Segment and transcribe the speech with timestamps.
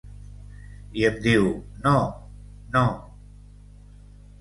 [1.01, 1.51] I em diu:
[1.85, 1.93] No,
[2.79, 2.85] no.